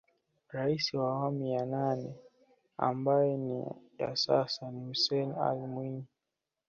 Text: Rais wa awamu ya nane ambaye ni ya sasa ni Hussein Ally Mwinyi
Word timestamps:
Rais 0.53 0.93
wa 0.93 1.09
awamu 1.11 1.45
ya 1.47 1.65
nane 1.65 2.15
ambaye 2.77 3.37
ni 3.37 3.65
ya 3.97 4.15
sasa 4.15 4.71
ni 4.71 4.85
Hussein 4.87 5.31
Ally 5.31 5.67
Mwinyi 5.67 6.05